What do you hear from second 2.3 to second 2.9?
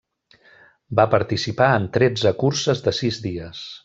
curses